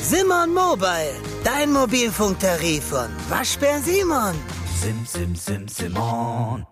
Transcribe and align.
Simon 0.00 0.54
Mobile, 0.54 1.14
dein 1.44 1.72
Mobilfunktarif 1.72 2.84
von 2.84 3.08
Waschbär 3.28 3.80
Simon. 3.80 4.34
Sim, 4.80 5.04
sim, 5.04 5.34
sim, 5.34 5.68
Simon. 5.68 6.64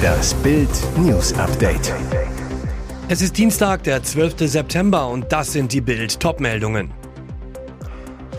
Das 0.00 0.34
Bild 0.34 0.68
News 0.98 1.32
Update. 1.34 1.92
Es 3.08 3.20
ist 3.20 3.36
Dienstag, 3.36 3.82
der 3.84 4.02
12. 4.02 4.48
September 4.48 5.08
und 5.08 5.32
das 5.32 5.52
sind 5.52 5.72
die 5.72 5.80
Bild 5.80 6.20
Topmeldungen. 6.20 6.92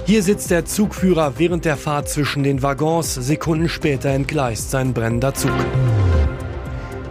Hier 0.05 0.23
sitzt 0.23 0.52
der 0.52 0.66
Zugführer 0.66 1.34
während 1.38 1.66
der 1.66 1.78
Fahrt 1.78 2.10
zwischen 2.10 2.44
den 2.44 2.62
Waggons. 2.62 3.14
Sekunden 3.14 3.70
später 3.70 4.10
entgleist 4.10 4.71
sein 4.71 4.94
brennender 4.94 5.34
Zug. 5.34 5.54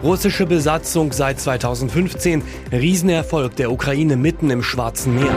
Russische 0.03 0.45
Besatzung 0.45 1.13
seit 1.13 1.39
2015. 1.39 2.43
Riesenerfolg 2.73 3.55
der 3.55 3.71
Ukraine 3.71 4.17
mitten 4.17 4.49
im 4.49 4.61
Schwarzen 4.61 5.15
Meer. 5.15 5.33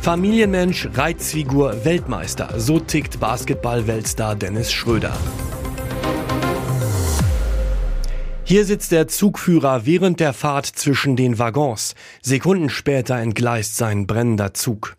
Familienmensch, 0.00 0.88
Reizfigur, 0.92 1.84
Weltmeister. 1.84 2.58
So 2.58 2.80
tickt 2.80 3.20
Basketball-Weltstar 3.20 4.34
Dennis 4.34 4.72
Schröder. 4.72 5.16
Hier 8.42 8.64
sitzt 8.64 8.90
der 8.90 9.06
Zugführer 9.06 9.86
während 9.86 10.18
der 10.18 10.32
Fahrt 10.32 10.66
zwischen 10.66 11.14
den 11.14 11.38
Waggons. 11.38 11.94
Sekunden 12.20 12.68
später 12.68 13.16
entgleist 13.16 13.76
sein 13.76 14.08
brennender 14.08 14.54
Zug. 14.54 14.96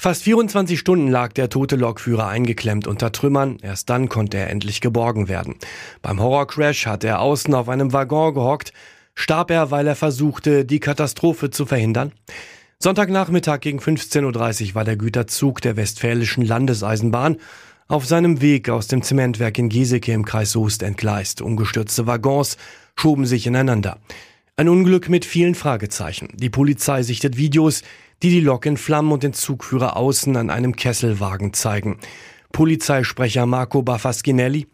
Fast 0.00 0.22
24 0.22 0.78
Stunden 0.78 1.08
lag 1.08 1.32
der 1.32 1.50
tote 1.50 1.74
Lokführer 1.74 2.28
eingeklemmt 2.28 2.86
unter 2.86 3.10
Trümmern. 3.10 3.58
Erst 3.62 3.90
dann 3.90 4.08
konnte 4.08 4.36
er 4.36 4.48
endlich 4.48 4.80
geborgen 4.80 5.26
werden. 5.26 5.56
Beim 6.02 6.20
Horrorcrash 6.20 6.86
hat 6.86 7.02
er 7.02 7.20
außen 7.20 7.52
auf 7.52 7.68
einem 7.68 7.92
Waggon 7.92 8.32
gehockt. 8.32 8.72
Starb 9.16 9.50
er, 9.50 9.72
weil 9.72 9.88
er 9.88 9.96
versuchte, 9.96 10.64
die 10.64 10.78
Katastrophe 10.78 11.50
zu 11.50 11.66
verhindern? 11.66 12.12
Sonntagnachmittag 12.78 13.58
gegen 13.58 13.80
15.30 13.80 14.68
Uhr 14.68 14.74
war 14.76 14.84
der 14.84 14.96
Güterzug 14.96 15.60
der 15.62 15.76
Westfälischen 15.76 16.44
Landeseisenbahn 16.44 17.38
auf 17.88 18.06
seinem 18.06 18.40
Weg 18.40 18.70
aus 18.70 18.86
dem 18.86 19.02
Zementwerk 19.02 19.58
in 19.58 19.68
Geseke 19.68 20.12
im 20.12 20.24
Kreis 20.24 20.52
Soest 20.52 20.84
entgleist. 20.84 21.42
Umgestürzte 21.42 22.06
Waggons 22.06 22.56
schoben 22.94 23.26
sich 23.26 23.48
ineinander. 23.48 23.98
Ein 24.58 24.68
Unglück 24.68 25.08
mit 25.08 25.24
vielen 25.24 25.56
Fragezeichen. 25.56 26.28
Die 26.34 26.50
Polizei 26.50 27.02
sichtet 27.02 27.36
Videos, 27.36 27.82
die 28.22 28.30
die 28.30 28.40
Lok 28.40 28.66
in 28.66 28.76
Flammen 28.76 29.12
und 29.12 29.22
den 29.22 29.32
Zugführer 29.32 29.96
außen 29.96 30.36
an 30.36 30.50
einem 30.50 30.74
Kesselwagen 30.74 31.52
zeigen. 31.52 31.98
Polizeisprecher 32.52 33.46
Marco 33.46 33.82
Bafaschinelli. 33.82 34.66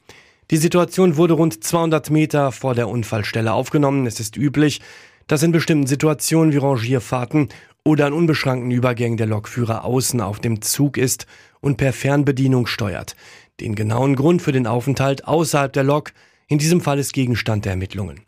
Die 0.50 0.56
Situation 0.56 1.16
wurde 1.16 1.34
rund 1.34 1.62
200 1.62 2.10
Meter 2.10 2.52
vor 2.52 2.74
der 2.74 2.88
Unfallstelle 2.88 3.52
aufgenommen. 3.52 4.06
Es 4.06 4.20
ist 4.20 4.36
üblich, 4.36 4.80
dass 5.26 5.42
in 5.42 5.52
bestimmten 5.52 5.86
Situationen 5.86 6.52
wie 6.52 6.58
Rangierfahrten 6.58 7.48
oder 7.84 8.06
an 8.06 8.12
unbeschränkten 8.12 8.70
Übergängen 8.70 9.16
der 9.16 9.26
Lokführer 9.26 9.84
außen 9.84 10.20
auf 10.20 10.40
dem 10.40 10.62
Zug 10.62 10.96
ist 10.96 11.26
und 11.60 11.76
per 11.76 11.92
Fernbedienung 11.92 12.66
steuert. 12.66 13.16
Den 13.60 13.74
genauen 13.74 14.16
Grund 14.16 14.42
für 14.42 14.52
den 14.52 14.66
Aufenthalt 14.66 15.26
außerhalb 15.26 15.72
der 15.72 15.84
Lok 15.84 16.12
in 16.46 16.58
diesem 16.58 16.80
Fall 16.80 16.98
ist 16.98 17.12
Gegenstand 17.12 17.64
der 17.64 17.72
Ermittlungen. 17.72 18.20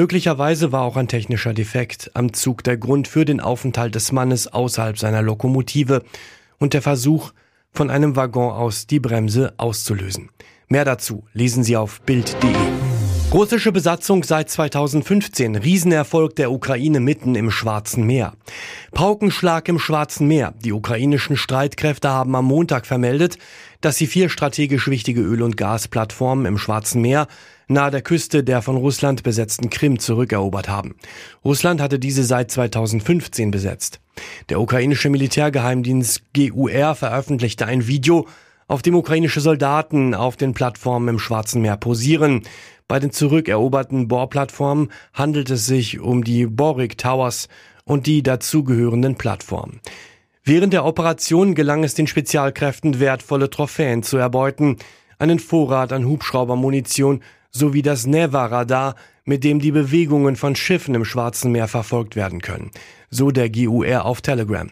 Möglicherweise 0.00 0.72
war 0.72 0.80
auch 0.80 0.96
ein 0.96 1.08
technischer 1.08 1.52
Defekt 1.52 2.10
am 2.14 2.32
Zug 2.32 2.64
der 2.64 2.78
Grund 2.78 3.06
für 3.06 3.26
den 3.26 3.38
Aufenthalt 3.38 3.94
des 3.94 4.12
Mannes 4.12 4.50
außerhalb 4.50 4.98
seiner 4.98 5.20
Lokomotive 5.20 6.02
und 6.58 6.72
der 6.72 6.80
Versuch, 6.80 7.32
von 7.70 7.90
einem 7.90 8.16
Waggon 8.16 8.50
aus 8.50 8.86
die 8.86 8.98
Bremse 8.98 9.52
auszulösen. 9.58 10.30
Mehr 10.68 10.86
dazu 10.86 11.24
lesen 11.34 11.64
Sie 11.64 11.76
auf 11.76 12.00
Bild.de. 12.00 12.89
Russische 13.32 13.70
Besatzung 13.70 14.24
seit 14.24 14.50
2015. 14.50 15.54
Riesenerfolg 15.54 16.34
der 16.34 16.50
Ukraine 16.50 16.98
mitten 16.98 17.36
im 17.36 17.52
Schwarzen 17.52 18.04
Meer. 18.04 18.32
Paukenschlag 18.90 19.68
im 19.68 19.78
Schwarzen 19.78 20.26
Meer. 20.26 20.52
Die 20.64 20.72
ukrainischen 20.72 21.36
Streitkräfte 21.36 22.10
haben 22.10 22.34
am 22.34 22.46
Montag 22.46 22.86
vermeldet, 22.86 23.38
dass 23.80 23.98
sie 23.98 24.08
vier 24.08 24.30
strategisch 24.30 24.88
wichtige 24.88 25.20
Öl- 25.20 25.42
und 25.42 25.56
Gasplattformen 25.56 26.44
im 26.44 26.58
Schwarzen 26.58 27.02
Meer 27.02 27.28
nahe 27.68 27.92
der 27.92 28.02
Küste 28.02 28.42
der 28.42 28.62
von 28.62 28.76
Russland 28.76 29.22
besetzten 29.22 29.70
Krim 29.70 30.00
zurückerobert 30.00 30.68
haben. 30.68 30.96
Russland 31.44 31.80
hatte 31.80 32.00
diese 32.00 32.24
seit 32.24 32.50
2015 32.50 33.52
besetzt. 33.52 34.00
Der 34.48 34.60
ukrainische 34.60 35.08
Militärgeheimdienst 35.08 36.24
GUR 36.34 36.96
veröffentlichte 36.96 37.64
ein 37.64 37.86
Video, 37.86 38.26
auf 38.66 38.82
dem 38.82 38.94
ukrainische 38.94 39.40
Soldaten 39.40 40.14
auf 40.14 40.36
den 40.36 40.54
Plattformen 40.54 41.08
im 41.08 41.18
Schwarzen 41.18 41.60
Meer 41.60 41.76
posieren. 41.76 42.42
Bei 42.90 42.98
den 42.98 43.12
zurückeroberten 43.12 44.08
Bohrplattformen 44.08 44.90
handelt 45.14 45.48
es 45.48 45.64
sich 45.64 46.00
um 46.00 46.24
die 46.24 46.46
Borik 46.46 46.98
Towers 46.98 47.46
und 47.84 48.08
die 48.08 48.20
dazugehörenden 48.24 49.14
Plattformen. 49.14 49.78
Während 50.42 50.72
der 50.72 50.84
Operation 50.84 51.54
gelang 51.54 51.84
es 51.84 51.94
den 51.94 52.08
Spezialkräften 52.08 52.98
wertvolle 52.98 53.48
Trophäen 53.48 54.02
zu 54.02 54.16
erbeuten, 54.16 54.76
einen 55.20 55.38
Vorrat 55.38 55.92
an 55.92 56.04
Hubschraubermunition 56.04 57.22
sowie 57.52 57.82
das 57.82 58.08
Neva-Radar, 58.08 58.96
mit 59.24 59.44
dem 59.44 59.60
die 59.60 59.70
Bewegungen 59.70 60.34
von 60.34 60.56
Schiffen 60.56 60.96
im 60.96 61.04
Schwarzen 61.04 61.52
Meer 61.52 61.68
verfolgt 61.68 62.16
werden 62.16 62.40
können. 62.40 62.72
So 63.08 63.30
der 63.30 63.50
GUR 63.50 64.04
auf 64.04 64.20
Telegram. 64.20 64.68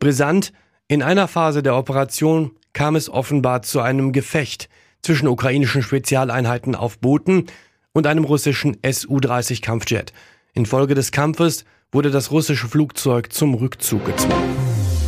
Brisant, 0.00 0.54
in 0.86 1.02
einer 1.02 1.28
Phase 1.28 1.62
der 1.62 1.76
Operation 1.76 2.52
kam 2.72 2.96
es 2.96 3.10
offenbar 3.10 3.60
zu 3.60 3.80
einem 3.80 4.12
Gefecht 4.12 4.70
zwischen 5.08 5.28
ukrainischen 5.28 5.82
Spezialeinheiten 5.82 6.74
auf 6.74 6.98
Booten 6.98 7.46
und 7.94 8.06
einem 8.06 8.24
russischen 8.24 8.76
Su-30 8.84 9.62
Kampfjet. 9.62 10.12
Infolge 10.52 10.94
des 10.94 11.12
Kampfes 11.12 11.64
wurde 11.90 12.10
das 12.10 12.30
russische 12.30 12.68
Flugzeug 12.68 13.32
zum 13.32 13.54
Rückzug 13.54 14.04
gezwungen. 14.04 14.54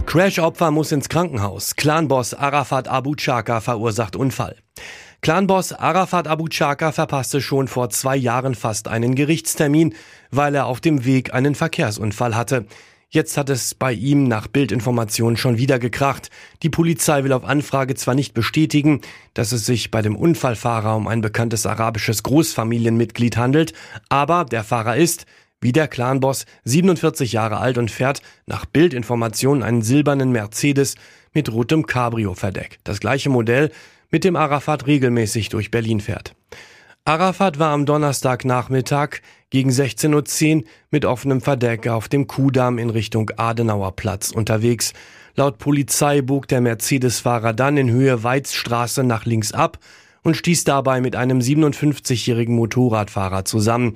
Crash-Opfer 0.06 0.70
muss 0.70 0.90
ins 0.90 1.10
Krankenhaus. 1.10 1.76
Clanboss 1.76 2.32
Arafat 2.32 2.88
Abu 2.88 3.14
Chaka 3.14 3.60
verursacht 3.60 4.16
Unfall. 4.16 4.56
Clanboss 5.20 5.74
Arafat 5.74 6.28
Abu 6.28 6.48
Chaka 6.48 6.92
verpasste 6.92 7.42
schon 7.42 7.68
vor 7.68 7.90
zwei 7.90 8.16
Jahren 8.16 8.54
fast 8.54 8.88
einen 8.88 9.14
Gerichtstermin, 9.14 9.94
weil 10.30 10.54
er 10.54 10.64
auf 10.64 10.80
dem 10.80 11.04
Weg 11.04 11.34
einen 11.34 11.54
Verkehrsunfall 11.54 12.34
hatte. 12.34 12.64
Jetzt 13.12 13.36
hat 13.36 13.50
es 13.50 13.74
bei 13.74 13.92
ihm 13.92 14.28
nach 14.28 14.46
Bildinformationen 14.46 15.36
schon 15.36 15.58
wieder 15.58 15.80
gekracht. 15.80 16.30
Die 16.62 16.70
Polizei 16.70 17.24
will 17.24 17.32
auf 17.32 17.42
Anfrage 17.44 17.96
zwar 17.96 18.14
nicht 18.14 18.34
bestätigen, 18.34 19.00
dass 19.34 19.50
es 19.50 19.66
sich 19.66 19.90
bei 19.90 20.00
dem 20.00 20.14
Unfallfahrer 20.14 20.94
um 20.94 21.08
ein 21.08 21.20
bekanntes 21.20 21.66
arabisches 21.66 22.22
Großfamilienmitglied 22.22 23.36
handelt, 23.36 23.72
aber 24.08 24.44
der 24.44 24.62
Fahrer 24.62 24.96
ist, 24.96 25.26
wie 25.60 25.72
der 25.72 25.88
Clanboss, 25.88 26.46
47 26.62 27.32
Jahre 27.32 27.58
alt 27.58 27.78
und 27.78 27.90
fährt 27.90 28.22
nach 28.46 28.64
Bildinformationen 28.64 29.64
einen 29.64 29.82
silbernen 29.82 30.30
Mercedes 30.30 30.94
mit 31.34 31.52
rotem 31.52 31.86
Cabrio-Verdeck. 31.86 32.78
Das 32.84 33.00
gleiche 33.00 33.28
Modell, 33.28 33.72
mit 34.10 34.22
dem 34.22 34.36
Arafat 34.36 34.86
regelmäßig 34.86 35.48
durch 35.48 35.72
Berlin 35.72 35.98
fährt. 35.98 36.36
Arafat 37.10 37.58
war 37.58 37.72
am 37.72 37.86
Donnerstagnachmittag 37.86 39.16
gegen 39.50 39.70
16.10 39.70 40.58
Uhr 40.58 40.64
mit 40.92 41.04
offenem 41.04 41.40
Verdeck 41.40 41.88
auf 41.88 42.08
dem 42.08 42.28
Kudamm 42.28 42.78
in 42.78 42.88
Richtung 42.88 43.32
Adenauerplatz 43.36 44.30
unterwegs. 44.30 44.92
Laut 45.34 45.58
Polizei 45.58 46.22
bog 46.22 46.46
der 46.46 46.60
Mercedes-Fahrer 46.60 47.52
dann 47.52 47.76
in 47.78 47.90
Höhe 47.90 48.22
Weizstraße 48.22 49.02
nach 49.02 49.24
links 49.24 49.50
ab 49.50 49.80
und 50.22 50.36
stieß 50.36 50.62
dabei 50.62 51.00
mit 51.00 51.16
einem 51.16 51.40
57-jährigen 51.40 52.54
Motorradfahrer 52.54 53.44
zusammen. 53.44 53.94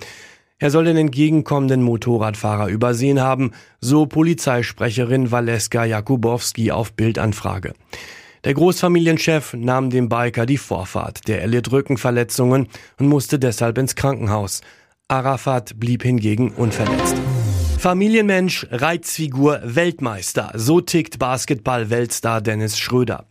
Er 0.59 0.73
soll 0.73 0.87
den 0.87 0.97
entgegenkommenden 0.97 1.85
Motorradfahrer 1.85 2.67
übersehen 2.67 3.21
haben, 3.21 3.53
so 3.81 4.07
Polizeisprecherin 4.07 5.31
Valeska 5.31 5.85
Jakubowski 5.85 6.73
auf 6.73 6.93
Bildanfrage. 6.95 7.75
Der 8.45 8.53
Großfamilienchef 8.53 9.55
nahm 9.55 9.89
dem 9.89 10.11
Biker 10.11 10.45
die 10.45 10.59
Vorfahrt. 10.59 11.27
Der 11.29 11.41
erlitt 11.41 11.73
Rückenverletzungen 11.73 12.69
und 12.99 13.09
musste 13.09 13.39
deshalb 13.39 13.79
ins 13.79 13.95
Krankenhaus. 13.95 14.61
Arafat 15.09 15.81
blieb 15.81 16.03
hingegen 16.03 16.51
unverletzt. 16.51 17.17
Familienmensch, 17.79 18.67
Reizfigur, 18.71 19.63
Weltmeister. 19.65 20.53
So 20.57 20.83
tickt 20.83 21.19
Basketball-Weltstar 21.19 22.43
Dennis 22.43 22.79
Schröder. 22.79 23.27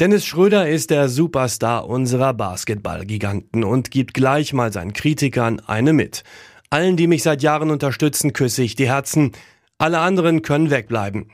Dennis 0.00 0.26
Schröder 0.26 0.68
ist 0.68 0.90
der 0.90 1.08
Superstar 1.08 1.88
unserer 1.88 2.34
Basketballgiganten 2.34 3.64
und 3.64 3.90
gibt 3.90 4.12
gleich 4.12 4.52
mal 4.52 4.70
seinen 4.70 4.92
Kritikern 4.92 5.60
eine 5.60 5.94
mit. 5.94 6.24
Allen, 6.68 6.98
die 6.98 7.06
mich 7.06 7.22
seit 7.22 7.42
Jahren 7.42 7.70
unterstützen, 7.70 8.34
küsse 8.34 8.62
ich 8.62 8.74
die 8.74 8.88
Herzen. 8.88 9.32
Alle 9.78 10.00
anderen 10.00 10.42
können 10.42 10.70
wegbleiben. 10.70 11.30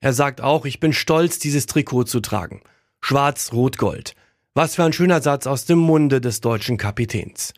Er 0.00 0.14
sagt 0.14 0.40
auch, 0.40 0.64
ich 0.64 0.80
bin 0.80 0.94
stolz, 0.94 1.38
dieses 1.38 1.66
Trikot 1.66 2.04
zu 2.04 2.20
tragen. 2.20 2.62
Schwarz, 3.00 3.52
Rot, 3.52 3.76
Gold. 3.76 4.14
Was 4.54 4.74
für 4.74 4.84
ein 4.84 4.94
schöner 4.94 5.20
Satz 5.20 5.46
aus 5.46 5.66
dem 5.66 5.78
Munde 5.78 6.20
des 6.20 6.40
deutschen 6.40 6.78
Kapitäns. 6.78 7.52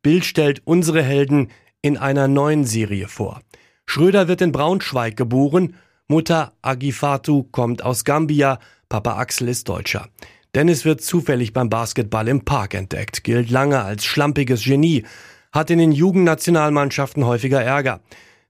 Bild 0.00 0.24
stellt 0.24 0.62
unsere 0.64 1.02
Helden 1.02 1.50
in 1.82 1.96
einer 1.96 2.28
neuen 2.28 2.64
Serie 2.64 3.08
vor. 3.08 3.40
Schröder 3.84 4.28
wird 4.28 4.40
in 4.40 4.52
Braunschweig 4.52 5.16
geboren, 5.16 5.74
Mutter 6.06 6.52
Agifatu 6.62 7.42
kommt 7.42 7.82
aus 7.82 8.04
Gambia, 8.04 8.60
Papa 8.88 9.16
Axel 9.16 9.48
ist 9.48 9.68
Deutscher. 9.68 10.08
Dennis 10.54 10.84
wird 10.84 11.02
zufällig 11.02 11.52
beim 11.52 11.68
Basketball 11.68 12.28
im 12.28 12.44
Park 12.44 12.74
entdeckt, 12.74 13.24
gilt 13.24 13.50
lange 13.50 13.82
als 13.82 14.04
schlampiges 14.04 14.64
Genie, 14.64 15.04
hat 15.52 15.70
in 15.70 15.78
den 15.78 15.92
Jugendnationalmannschaften 15.92 17.26
häufiger 17.26 17.62
Ärger. 17.62 18.00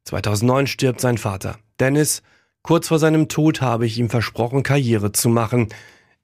2009 0.05 0.67
stirbt 0.67 1.01
sein 1.01 1.19
Vater. 1.19 1.59
Dennis, 1.81 2.23
kurz 2.63 2.89
vor 2.89 2.99
seinem 2.99 3.29
Tod 3.29 3.61
habe 3.61 3.87
ich 3.87 3.99
ihm 3.99 4.11
versprochen, 4.11 4.63
Karriere 4.63 5.13
zu 5.13 5.29
machen. 5.29 5.69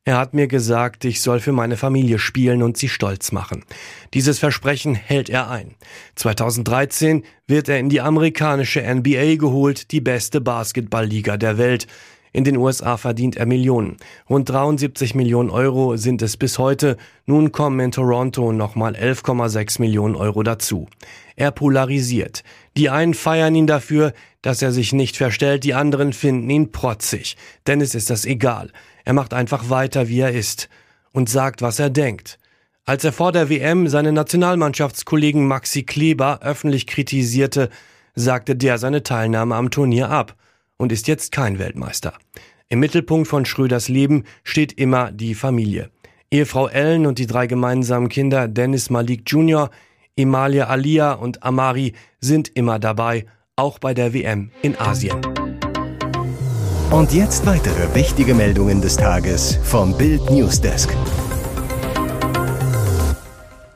Er 0.07 0.19
hat 0.19 0.35
mir 0.35 0.49
gesagt, 0.49 1.07
ich 1.07 1.23
soll 1.23 1.41
für 1.41 1.53
meine 1.53 1.79
Familie 1.79 2.19
spielen 2.19 2.63
und 2.63 2.77
sie 2.77 2.91
stolz 2.91 3.33
machen. 3.33 3.65
Dieses 4.13 4.39
Versprechen 4.39 4.95
hält 4.95 5.31
er 5.31 5.51
ein. 5.51 5.77
2013 6.17 7.25
wird 7.47 7.71
er 7.71 7.79
in 7.79 7.89
die 7.89 8.03
amerikanische 8.03 8.83
NBA 8.83 9.37
geholt, 9.37 9.93
die 9.93 10.03
beste 10.03 10.43
Basketballliga 10.43 11.39
der 11.39 11.57
Welt. 11.57 11.87
In 12.35 12.43
den 12.43 12.57
USA 12.57 12.97
verdient 12.97 13.37
er 13.37 13.47
Millionen. 13.47 13.97
Rund 14.29 14.49
73 14.49 15.15
Millionen 15.15 15.51
Euro 15.51 15.97
sind 15.97 16.21
es 16.21 16.37
bis 16.37 16.59
heute. 16.59 16.97
Nun 17.27 17.53
kommen 17.53 17.79
in 17.79 17.93
Toronto 17.93 18.51
nochmal 18.51 18.97
11,6 18.97 19.81
Millionen 19.81 20.17
Euro 20.17 20.43
dazu. 20.43 20.89
Er 21.37 21.53
polarisiert. 21.53 22.43
Die 22.77 22.91
einen 22.91 23.15
feiern 23.15 23.55
ihn 23.55 23.69
dafür, 23.69 24.13
dass 24.43 24.63
er 24.63 24.73
sich 24.73 24.93
nicht 24.93 25.17
verstellt, 25.17 25.63
die 25.63 25.75
anderen 25.75 26.13
finden 26.13 26.51
ihn 26.51 26.73
protzig. 26.73 27.37
Dennis 27.69 27.95
ist 27.95 28.11
das 28.11 28.25
egal. 28.25 28.73
Er 29.05 29.13
macht 29.13 29.33
einfach 29.33 29.71
weiter, 29.71 30.09
wie 30.09 30.19
er 30.19 30.33
ist. 30.33 30.69
Und 31.13 31.29
sagt, 31.29 31.63
was 31.63 31.79
er 31.79 31.89
denkt. 31.89 32.41
Als 32.85 33.05
er 33.05 33.13
vor 33.13 33.31
der 33.31 33.49
WM 33.49 33.87
seine 33.87 34.11
Nationalmannschaftskollegen 34.11 35.47
Maxi 35.47 35.85
Kleber 35.85 36.41
öffentlich 36.43 36.89
kritisierte, 36.89 37.71
sagte 38.17 38.57
der 38.57 38.79
seine 38.79 39.05
Teilnahme 39.05 39.55
am 39.55 39.71
Turnier 39.71 40.11
ab 40.11 40.35
und 40.76 40.93
ist 40.93 41.09
jetzt 41.09 41.32
kein 41.32 41.59
Weltmeister. 41.59 42.15
Im 42.69 42.81
Mittelpunkt 42.81 43.29
von 43.29 43.44
Schröders 43.44 43.88
Leben 43.88 44.25
steht 44.43 44.73
immer 44.73 45.12
die 45.12 45.35
Familie. 45.35 45.91
Ehefrau 46.31 46.69
Ellen 46.69 47.06
und 47.06 47.19
die 47.19 47.26
drei 47.26 47.47
gemeinsamen 47.47 48.09
Kinder 48.09 48.49
Dennis 48.49 48.91
Malik 48.91 49.23
Jr., 49.26 49.71
Emalia 50.17 50.67
Alia 50.67 51.12
und 51.12 51.43
Amari 51.43 51.94
sind 52.21 52.49
immer 52.49 52.79
dabei, 52.79 53.26
auch 53.56 53.79
bei 53.79 53.94
der 53.94 54.15
WM 54.15 54.50
in 54.62 54.79
Asien. 54.79 55.21
Und 56.91 57.12
jetzt 57.12 57.44
weitere 57.47 57.94
wichtige 57.94 58.35
Meldungen 58.35 58.81
des 58.81 58.97
Tages 58.97 59.59
vom 59.65 59.97
Bild 59.97 60.31
Newsdesk. 60.31 60.91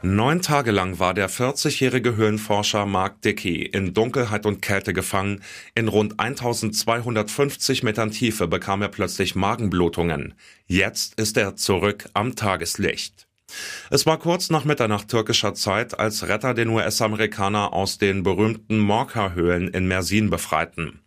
Neun 0.02 0.42
Tage 0.42 0.70
lang 0.70 1.00
war 1.00 1.12
der 1.12 1.28
40-jährige 1.28 2.14
Höhlenforscher 2.14 2.86
Mark 2.86 3.20
Dickey 3.22 3.62
in 3.62 3.94
Dunkelheit 3.94 4.46
und 4.46 4.62
Kälte 4.62 4.92
gefangen. 4.92 5.42
In 5.74 5.88
rund 5.88 6.20
1250 6.20 7.82
Metern 7.82 8.12
Tiefe 8.12 8.46
bekam 8.46 8.80
er 8.80 8.90
plötzlich 8.90 9.34
Magenblutungen. 9.34 10.34
Jetzt 10.68 11.18
ist 11.18 11.36
er 11.36 11.56
zurück 11.56 12.08
am 12.14 12.36
Tageslicht. 12.36 13.26
Es 13.90 14.06
war 14.06 14.18
kurz 14.18 14.50
nach 14.50 14.64
Mitternacht 14.64 15.08
türkischer 15.08 15.54
Zeit, 15.54 15.98
als 15.98 16.28
Retter 16.28 16.54
den 16.54 16.68
US-Amerikaner 16.68 17.72
aus 17.72 17.98
den 17.98 18.22
berühmten 18.22 18.78
Morka-Höhlen 18.78 19.66
in 19.66 19.88
Mersin 19.88 20.30
befreiten. 20.30 21.00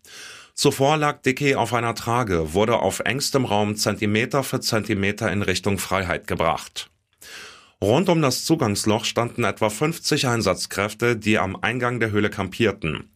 Zuvor 0.54 0.98
lag 0.98 1.22
Dickey 1.22 1.56
auf 1.56 1.74
einer 1.74 1.96
Trage, 1.96 2.54
wurde 2.54 2.80
auf 2.80 3.00
engstem 3.00 3.46
Raum 3.46 3.78
Zentimeter 3.78 4.44
für 4.44 4.60
Zentimeter 4.60 5.32
in 5.32 5.44
Richtung 5.44 5.78
Freiheit 5.78 6.28
gebracht. 6.28 6.91
Rund 7.84 8.10
um 8.10 8.22
das 8.22 8.46
Zugangsloch 8.46 9.06
standen 9.06 9.44
etwa 9.44 9.72
50 9.72 10.28
Einsatzkräfte, 10.28 11.18
die 11.18 11.40
am 11.40 11.56
Eingang 11.56 12.00
der 12.00 12.12
Höhle 12.12 12.30
kampierten. 12.30 13.10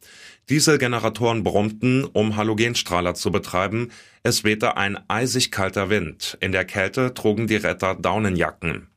Dieselgeneratoren 0.49 1.43
brummten, 1.43 2.03
um 2.03 2.35
Halogenstrahler 2.35 3.13
zu 3.13 3.31
betreiben. 3.31 3.91
Es 4.23 4.43
wehte 4.43 4.75
ein 4.75 4.97
eisig 5.07 5.51
kalter 5.51 5.91
Wind. 5.91 6.37
In 6.39 6.51
der 6.51 6.65
Kälte 6.65 7.13
trugen 7.13 7.45
die 7.45 7.57
Retter 7.57 7.93
Daunenjacken. 7.93 8.87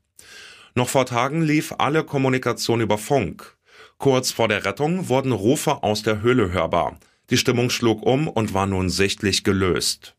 Noch 0.75 0.89
vor 0.89 1.05
Tagen 1.05 1.43
lief 1.43 1.75
alle 1.77 2.03
Kommunikation 2.03 2.81
über 2.81 2.97
Funk. 2.97 3.57
Kurz 3.99 4.31
vor 4.31 4.49
der 4.49 4.65
Rettung 4.65 5.09
wurden 5.09 5.33
Rufe 5.33 5.83
aus 5.83 6.03
der 6.03 6.23
Höhle 6.23 6.51
hörbar. 6.51 6.99
Die 7.31 7.37
Stimmung 7.37 7.69
schlug 7.69 8.03
um 8.03 8.27
und 8.27 8.55
war 8.55 8.67
nun 8.67 8.89
sichtlich 8.89 9.45
gelöst. 9.45 10.15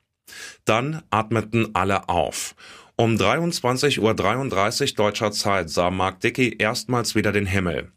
Dann 0.65 1.01
atmeten 1.09 1.69
alle 1.73 2.09
auf. 2.09 2.55
Um 2.95 3.15
23.33 3.15 3.99
Uhr 4.91 4.95
deutscher 4.95 5.31
Zeit 5.31 5.69
sah 5.69 5.89
Mark 5.89 6.19
Dickey 6.19 6.57
erstmals 6.59 7.15
wieder 7.15 7.31
den 7.31 7.45
Himmel. 7.45 7.91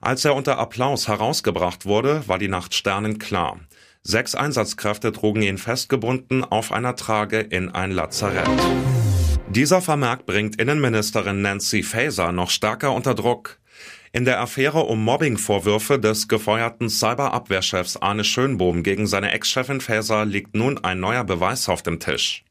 Als 0.00 0.24
er 0.24 0.34
unter 0.34 0.58
Applaus 0.58 1.08
herausgebracht 1.08 1.86
wurde, 1.86 2.26
war 2.26 2.38
die 2.38 2.48
Nacht 2.48 2.74
sternenklar. 2.74 3.60
Sechs 4.02 4.34
Einsatzkräfte 4.34 5.12
trugen 5.12 5.42
ihn 5.42 5.58
festgebunden 5.58 6.44
auf 6.44 6.72
einer 6.72 6.96
Trage 6.96 7.38
in 7.38 7.70
ein 7.70 7.92
Lazarett. 7.92 8.50
Dieser 9.48 9.80
Vermerk 9.80 10.26
bringt 10.26 10.56
Innenministerin 10.56 11.40
Nancy 11.40 11.82
Faeser 11.82 12.32
noch 12.32 12.50
stärker 12.50 12.92
unter 12.92 13.14
Druck. 13.14 13.58
In 14.14 14.26
der 14.26 14.40
Affäre 14.40 14.80
um 14.80 15.02
Mobbingvorwürfe 15.02 15.98
des 15.98 16.28
gefeuerten 16.28 16.90
Cyberabwehrchefs 16.90 17.96
Arne 17.96 18.24
Schönbohm 18.24 18.82
gegen 18.82 19.06
seine 19.06 19.30
Ex-Chefin 19.30 19.80
Faeser 19.80 20.26
liegt 20.26 20.54
nun 20.54 20.76
ein 20.84 21.00
neuer 21.00 21.24
Beweis 21.24 21.70
auf 21.70 21.82
dem 21.82 21.98
Tisch. 21.98 22.44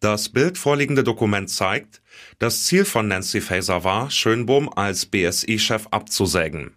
Das 0.00 0.30
Bild 0.30 0.56
vorliegende 0.56 1.04
Dokument 1.04 1.50
zeigt, 1.50 2.00
das 2.38 2.64
Ziel 2.64 2.86
von 2.86 3.08
Nancy 3.08 3.42
Faeser 3.42 3.84
war, 3.84 4.10
Schönbohm 4.10 4.70
als 4.70 5.04
BSI-Chef 5.04 5.88
abzusägen. 5.90 6.74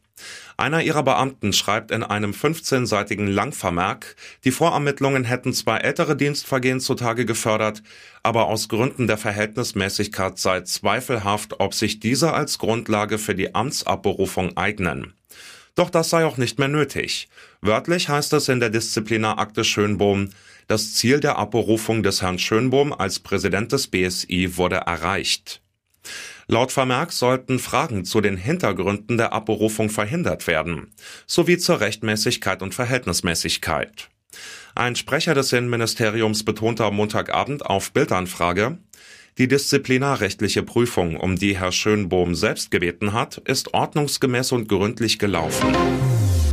Einer 0.64 0.82
ihrer 0.82 1.04
Beamten 1.04 1.52
schreibt 1.52 1.92
in 1.92 2.04
einem 2.04 2.32
15-seitigen 2.32 3.28
Langvermerk, 3.28 4.16
die 4.46 4.52
Vorermittlungen 4.52 5.26
hätten 5.26 5.52
zwar 5.52 5.84
ältere 5.84 6.16
Dienstvergehen 6.16 6.80
zutage 6.80 7.26
gefördert, 7.26 7.84
aber 8.24 8.48
aus 8.48 8.70
Gründen 8.70 9.06
der 9.06 9.18
Verhältnismäßigkeit 9.18 10.40
sei 10.40 10.62
zweifelhaft, 10.62 11.60
ob 11.60 11.74
sich 11.74 12.00
diese 12.00 12.32
als 12.32 12.60
Grundlage 12.60 13.18
für 13.18 13.36
die 13.36 13.54
Amtsabberufung 13.54 14.56
eignen. 14.56 15.16
Doch 15.76 15.90
das 15.90 16.10
sei 16.10 16.24
auch 16.24 16.38
nicht 16.38 16.60
mehr 16.60 16.70
nötig. 16.70 17.28
Wörtlich 17.60 18.08
heißt 18.08 18.32
es 18.32 18.48
in 18.48 18.62
der 18.62 18.70
Disziplinarakte 18.70 19.66
Schönbohm, 19.66 20.30
das 20.68 20.94
Ziel 20.94 21.20
der 21.20 21.38
Abberufung 21.38 22.04
des 22.04 22.22
Herrn 22.22 22.40
Schönbohm 22.40 22.94
als 22.94 23.20
Präsident 23.20 23.74
des 23.74 23.90
BSI 23.90 24.56
wurde 24.56 24.78
erreicht. 24.78 25.62
Laut 26.48 26.72
Vermerk 26.72 27.12
sollten 27.12 27.60
Fragen 27.60 28.06
zu 28.06 28.22
den 28.22 28.38
Hintergründen 28.38 29.18
der 29.18 29.34
Abberufung 29.34 29.90
verhindert 29.90 30.48
werden, 30.48 30.92
sowie 31.26 31.58
zur 31.58 31.80
Rechtmäßigkeit 31.80 32.62
und 32.62 32.74
Verhältnismäßigkeit. 32.74 34.10
Ein 34.76 34.96
Sprecher 34.96 35.36
des 35.36 35.54
Innenministeriums 35.54 36.44
betonte 36.44 36.84
am 36.84 36.96
Montagabend 36.96 37.66
auf 37.66 37.92
Bildanfrage, 37.92 38.80
die 39.38 39.48
disziplinarrechtliche 39.48 40.64
Prüfung, 40.64 41.18
um 41.18 41.38
die 41.38 41.58
Herr 41.58 41.72
Schönbohm 41.72 42.36
selbst 42.36 42.70
gebeten 42.70 43.14
hat, 43.14 43.38
ist 43.38 43.74
ordnungsgemäß 43.74 44.52
und 44.52 44.70
gründlich 44.70 45.18
gelaufen. 45.18 45.74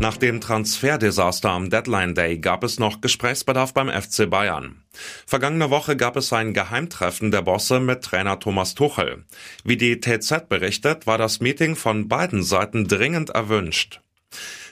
Nach 0.01 0.17
dem 0.17 0.41
Transferdesaster 0.41 1.51
am 1.51 1.69
Deadline 1.69 2.15
Day 2.15 2.39
gab 2.39 2.65
es 2.65 2.79
noch 2.79 3.03
Gesprächsbedarf 3.03 3.75
beim 3.75 3.91
FC 3.91 4.31
Bayern. 4.31 4.83
Vergangene 5.27 5.69
Woche 5.69 5.95
gab 5.95 6.17
es 6.17 6.33
ein 6.33 6.55
Geheimtreffen 6.55 7.31
der 7.31 7.43
Bosse 7.43 7.81
mit 7.81 8.03
Trainer 8.03 8.39
Thomas 8.39 8.75
Tuchel. 8.75 9.27
Wie 9.63 9.77
die 9.77 10.01
TZ 10.01 10.49
berichtet, 10.49 11.07
war 11.07 11.19
das 11.19 11.41
Meeting 11.41 11.77
von 11.77 12.09
beiden 12.09 12.43
Seiten 12.43 12.89
dringend 12.89 13.29
erwünscht. 13.29 14.01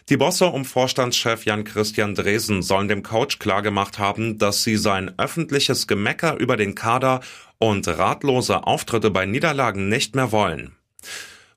Die 0.08 0.16
Bosse 0.16 0.46
um 0.46 0.64
Vorstandschef 0.64 1.44
Jan-Christian 1.44 2.14
Dresen 2.14 2.62
sollen 2.62 2.88
dem 2.88 3.02
Coach 3.02 3.38
klargemacht 3.38 3.98
haben, 3.98 4.38
dass 4.38 4.64
sie 4.64 4.78
sein 4.78 5.12
öffentliches 5.18 5.86
Gemecker 5.86 6.38
über 6.38 6.56
den 6.56 6.74
Kader 6.74 7.20
und 7.58 7.86
ratlose 7.86 8.66
Auftritte 8.66 9.10
bei 9.10 9.26
Niederlagen 9.26 9.90
nicht 9.90 10.14
mehr 10.14 10.32
wollen. 10.32 10.74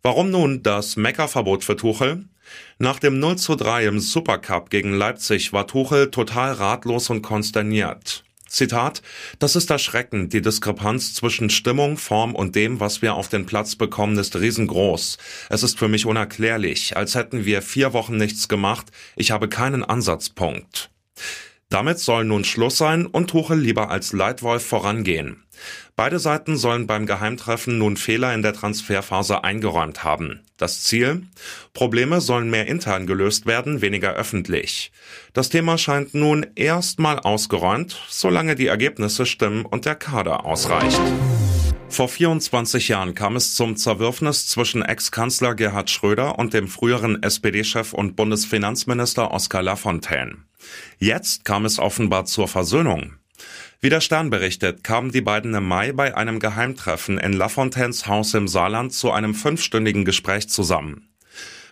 Warum 0.03 0.31
nun 0.31 0.63
das 0.63 0.95
Meckerverbot 0.95 1.63
für 1.63 1.75
Tuchel? 1.75 2.25
Nach 2.79 2.97
dem 2.97 3.19
0 3.19 3.37
zu 3.37 3.55
3 3.55 3.85
im 3.85 3.99
Supercup 3.99 4.71
gegen 4.71 4.95
Leipzig 4.95 5.53
war 5.53 5.67
Tuchel 5.67 6.09
total 6.09 6.53
ratlos 6.53 7.11
und 7.11 7.21
konsterniert. 7.21 8.23
Zitat, 8.47 9.03
das 9.37 9.55
ist 9.55 9.69
erschreckend. 9.69 10.33
Die 10.33 10.41
Diskrepanz 10.41 11.13
zwischen 11.13 11.51
Stimmung, 11.51 11.97
Form 11.97 12.33
und 12.33 12.55
dem, 12.55 12.79
was 12.79 13.03
wir 13.03 13.13
auf 13.13 13.29
den 13.29 13.45
Platz 13.45 13.75
bekommen, 13.75 14.17
ist 14.17 14.35
riesengroß. 14.35 15.19
Es 15.49 15.61
ist 15.61 15.77
für 15.77 15.87
mich 15.87 16.07
unerklärlich, 16.07 16.97
als 16.97 17.13
hätten 17.13 17.45
wir 17.45 17.61
vier 17.61 17.93
Wochen 17.93 18.17
nichts 18.17 18.47
gemacht. 18.47 18.87
Ich 19.15 19.29
habe 19.29 19.49
keinen 19.49 19.83
Ansatzpunkt. 19.83 20.89
Damit 21.71 21.99
soll 21.99 22.25
nun 22.25 22.43
Schluss 22.43 22.77
sein 22.77 23.05
und 23.05 23.29
Tuchel 23.29 23.57
lieber 23.57 23.89
als 23.89 24.11
Leitwolf 24.11 24.65
vorangehen. 24.65 25.45
Beide 25.95 26.19
Seiten 26.19 26.57
sollen 26.57 26.85
beim 26.85 27.05
Geheimtreffen 27.05 27.77
nun 27.77 27.95
Fehler 27.95 28.33
in 28.33 28.41
der 28.41 28.51
Transferphase 28.51 29.45
eingeräumt 29.45 30.03
haben. 30.03 30.41
Das 30.57 30.83
Ziel? 30.83 31.27
Probleme 31.73 32.19
sollen 32.19 32.49
mehr 32.49 32.67
intern 32.67 33.07
gelöst 33.07 33.45
werden, 33.45 33.81
weniger 33.81 34.11
öffentlich. 34.13 34.91
Das 35.31 35.47
Thema 35.47 35.77
scheint 35.77 36.13
nun 36.13 36.45
erstmal 36.55 37.19
ausgeräumt, 37.19 37.97
solange 38.09 38.55
die 38.55 38.67
Ergebnisse 38.67 39.25
stimmen 39.25 39.63
und 39.65 39.85
der 39.85 39.95
Kader 39.95 40.45
ausreicht. 40.45 40.99
Vor 41.87 42.09
24 42.09 42.89
Jahren 42.89 43.15
kam 43.15 43.37
es 43.37 43.55
zum 43.55 43.77
Zerwürfnis 43.77 44.45
zwischen 44.47 44.81
Ex-Kanzler 44.81 45.55
Gerhard 45.55 45.89
Schröder 45.89 46.37
und 46.37 46.53
dem 46.53 46.67
früheren 46.67 47.23
SPD-Chef 47.23 47.93
und 47.93 48.17
Bundesfinanzminister 48.17 49.31
Oskar 49.31 49.63
Lafontaine. 49.63 50.50
Jetzt 50.99 51.45
kam 51.45 51.65
es 51.65 51.79
offenbar 51.79 52.25
zur 52.25 52.47
Versöhnung. 52.47 53.13
Wie 53.79 53.89
der 53.89 54.01
Stern 54.01 54.29
berichtet, 54.29 54.83
kamen 54.83 55.11
die 55.11 55.21
beiden 55.21 55.53
im 55.55 55.67
Mai 55.67 55.91
bei 55.91 56.15
einem 56.15 56.39
Geheimtreffen 56.39 57.17
in 57.17 57.33
Lafontaines 57.33 58.05
Haus 58.05 58.33
im 58.35 58.47
Saarland 58.47 58.93
zu 58.93 59.11
einem 59.11 59.33
fünfstündigen 59.33 60.05
Gespräch 60.05 60.49
zusammen. 60.49 61.07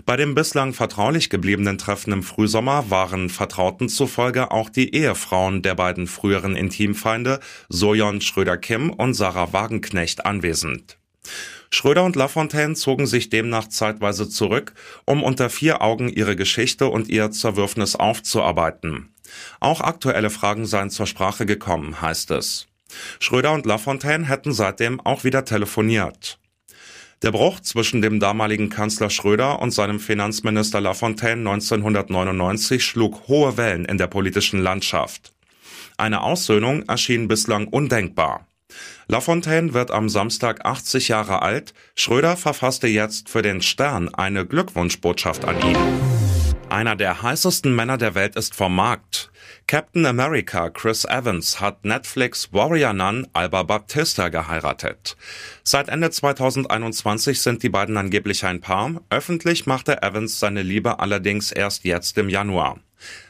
Bei 0.06 0.18
dem 0.18 0.34
bislang 0.34 0.74
vertraulich 0.74 1.30
gebliebenen 1.30 1.78
Treffen 1.78 2.12
im 2.14 2.24
Frühsommer 2.24 2.90
waren 2.90 3.30
Vertrauten 3.30 3.90
zufolge 3.90 4.50
auch 4.50 4.70
die 4.70 4.96
Ehefrauen 4.96 5.62
der 5.62 5.76
beiden 5.76 6.08
früheren 6.08 6.56
Intimfeinde 6.56 7.40
Sojon 7.68 8.22
Schröder-Kim 8.22 8.90
und 8.90 9.14
Sarah 9.14 9.54
Wagenknecht 9.54 10.26
anwesend. 10.26 10.98
Schröder 11.72 12.04
und 12.04 12.16
Lafontaine 12.16 12.74
zogen 12.74 13.06
sich 13.06 13.30
demnach 13.30 13.68
zeitweise 13.68 14.28
zurück, 14.28 14.74
um 15.06 15.24
unter 15.24 15.50
vier 15.50 15.82
Augen 15.82 16.10
ihre 16.10 16.36
Geschichte 16.36 16.88
und 16.88 17.08
ihr 17.10 17.32
Zerwürfnis 17.32 17.96
aufzuarbeiten. 17.96 19.14
Auch 19.60 19.82
aktuelle 19.82 20.30
Fragen 20.30 20.66
seien 20.66 20.90
zur 20.90 21.06
Sprache 21.06 21.46
gekommen, 21.46 22.02
heißt 22.02 22.32
es. 22.32 22.68
Schröder 23.20 23.54
und 23.54 23.68
Lafontaine 23.68 24.28
hätten 24.28 24.52
seitdem 24.52 25.00
auch 25.00 25.24
wieder 25.24 25.46
telefoniert. 25.46 26.40
Der 27.22 27.32
Bruch 27.32 27.60
zwischen 27.60 28.02
dem 28.02 28.20
damaligen 28.20 28.70
Kanzler 28.70 29.10
Schröder 29.10 29.62
und 29.62 29.72
seinem 29.72 30.00
Finanzminister 30.00 30.80
Lafontaine 30.80 31.42
1999 31.42 32.84
schlug 32.84 33.28
hohe 33.28 33.58
Wellen 33.58 33.86
in 33.86 33.98
der 33.98 34.08
politischen 34.08 34.62
Landschaft. 34.62 35.34
Eine 35.98 36.22
Aussöhnung 36.22 36.84
erschien 36.84 37.28
bislang 37.28 37.68
undenkbar. 37.68 38.48
Lafontaine 39.12 39.74
wird 39.74 39.90
am 39.90 40.08
Samstag 40.08 40.66
80 40.66 41.08
Jahre 41.08 41.42
alt. 41.42 41.74
Schröder 41.96 42.38
verfasste 42.38 42.88
jetzt 42.88 43.28
für 43.28 43.42
den 43.42 43.64
Stern 43.64 44.14
eine 44.14 44.46
Glückwunschbotschaft 44.46 45.46
an 45.46 45.60
ihn. 45.62 45.78
Einer 46.70 46.96
der 46.96 47.24
heißesten 47.24 47.76
Männer 47.76 47.98
der 47.98 48.14
Welt 48.14 48.36
ist 48.36 48.54
vom 48.54 48.76
Markt. 48.76 49.32
Captain 49.66 50.06
America 50.06 50.70
Chris 50.70 51.06
Evans 51.06 51.60
hat 51.60 51.84
Netflix 51.84 52.54
Warrior 52.54 52.94
Nun 52.94 53.28
Alba 53.34 53.64
Baptista 53.64 54.30
geheiratet. 54.30 55.18
Seit 55.64 55.90
Ende 55.90 56.12
2021 56.12 57.42
sind 57.42 57.64
die 57.64 57.70
beiden 57.70 57.98
angeblich 57.98 58.46
ein 58.46 58.62
Paar. 58.62 59.02
Öffentlich 59.10 59.66
machte 59.66 60.04
Evans 60.04 60.40
seine 60.40 60.62
Liebe 60.62 61.00
allerdings 61.00 61.52
erst 61.52 61.84
jetzt 61.84 62.16
im 62.20 62.30
Januar. 62.30 62.80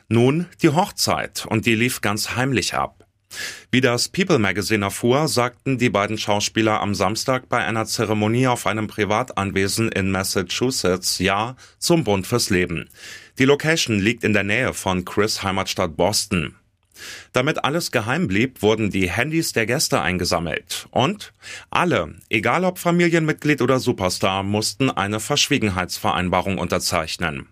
Nun 0.10 0.48
die 0.62 0.70
Hochzeit 0.70 1.46
und 1.46 1.66
die 1.66 1.76
lief 1.76 2.02
ganz 2.02 2.36
heimlich 2.36 2.74
ab. 2.74 3.09
Wie 3.72 3.82
das 3.82 4.10
People 4.10 4.40
Magazine 4.40 4.86
erfuhr, 4.86 5.28
sagten 5.28 5.78
die 5.78 5.92
beiden 5.92 6.18
Schauspieler 6.18 6.82
am 6.82 6.96
Samstag 6.96 7.50
bei 7.50 7.64
einer 7.64 7.86
Zeremonie 7.86 8.48
auf 8.48 8.66
einem 8.66 8.88
Privatanwesen 8.88 9.92
in 9.92 10.10
Massachusetts 10.10 11.20
Ja 11.20 11.56
zum 11.78 12.04
Bund 12.04 12.26
fürs 12.26 12.50
Leben. 12.50 12.90
Die 13.38 13.46
Location 13.46 14.00
liegt 14.00 14.24
in 14.24 14.34
der 14.34 14.44
Nähe 14.44 14.74
von 14.74 15.06
Chris 15.06 15.44
Heimatstadt 15.44 15.96
Boston. 15.96 16.56
Damit 17.32 17.64
alles 17.64 17.92
geheim 17.92 18.28
blieb, 18.28 18.62
wurden 18.64 18.90
die 18.90 19.10
Handys 19.10 19.54
der 19.54 19.66
Gäste 19.68 20.02
eingesammelt. 20.02 20.88
Und 20.92 21.32
alle, 21.70 22.16
egal 22.30 22.66
ob 22.66 22.80
Familienmitglied 22.80 23.62
oder 23.62 23.80
Superstar, 23.80 24.44
mussten 24.44 24.90
eine 24.90 25.20
Verschwiegenheitsvereinbarung 25.20 26.58
unterzeichnen. 26.58 27.48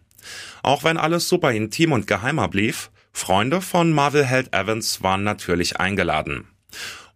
Auch 0.63 0.83
wenn 0.83 0.97
alles 0.97 1.29
super 1.29 1.51
intim 1.51 1.91
und 1.93 2.07
geheimer 2.07 2.47
blieb, 2.49 2.75
Freunde 3.17 3.61
von 3.61 3.91
Marvel-Held 3.93 4.53
Evans 4.53 5.01
waren 5.01 5.23
natürlich 5.23 5.79
eingeladen. 5.79 6.47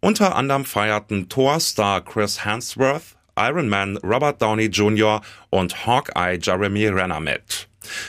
Unter 0.00 0.34
anderem 0.34 0.64
feierten 0.64 1.28
Thor-Star 1.28 2.00
Chris 2.00 2.44
Hemsworth, 2.44 3.16
Iron 3.38 3.68
Man 3.68 3.96
Robert 3.98 4.42
Downey 4.42 4.66
Jr. 4.66 5.22
und 5.50 5.86
Hawkeye 5.86 6.40
Jeremy 6.42 6.88
Renner 6.88 7.20
mit. 7.20 7.68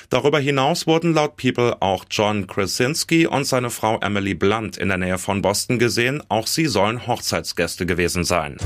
Darüber 0.10 0.40
hinaus 0.40 0.88
wurden 0.88 1.14
laut 1.14 1.38
People 1.38 1.78
auch 1.82 2.06
John 2.10 2.48
Krasinski 2.48 3.28
und 3.28 3.46
seine 3.46 3.70
Frau 3.70 4.00
Emily 4.00 4.34
Blunt 4.34 4.76
in 4.76 4.90
der 4.90 4.98
Nähe 4.98 5.20
von 5.20 5.44
Boston 5.44 5.78
gesehen. 5.78 6.24
Auch 6.30 6.48
sie 6.48 6.66
sollen 6.66 7.06
Hochzeitsgäste 7.06 7.86
gewesen 7.86 8.24
sein. 8.24 8.58